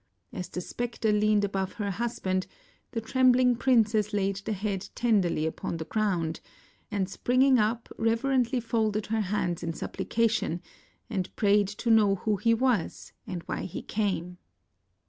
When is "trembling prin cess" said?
3.01-4.13